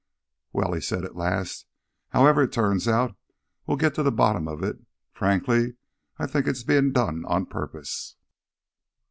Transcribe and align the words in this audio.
"Well," 0.51 0.73
he 0.73 0.81
said 0.81 1.05
at 1.05 1.15
last, 1.15 1.67
"however 2.09 2.41
it 2.41 2.51
turns 2.51 2.87
out, 2.87 3.15
we'll 3.67 3.77
get 3.77 3.93
to 3.93 4.01
the 4.01 4.11
bottom 4.11 4.47
of 4.47 4.63
it. 4.63 4.77
Frankly, 5.11 5.75
I 6.17 6.25
think 6.25 6.47
it's 6.47 6.63
being 6.63 6.91
done 6.91 7.23
on 7.27 7.45
purpose." 7.45 8.15